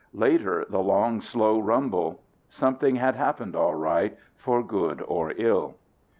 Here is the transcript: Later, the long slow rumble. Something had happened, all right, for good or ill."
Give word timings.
Later, 0.15 0.65
the 0.67 0.79
long 0.79 1.21
slow 1.21 1.59
rumble. 1.59 2.23
Something 2.49 2.95
had 2.95 3.13
happened, 3.15 3.55
all 3.55 3.75
right, 3.75 4.17
for 4.35 4.63
good 4.63 5.05
or 5.07 5.31
ill." 5.37 5.75